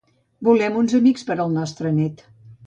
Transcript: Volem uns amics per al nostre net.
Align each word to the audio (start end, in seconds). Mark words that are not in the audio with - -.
Volem 0.47 0.79
uns 0.79 0.95
amics 1.01 1.27
per 1.27 1.37
al 1.45 1.53
nostre 1.59 1.93
net. 2.01 2.27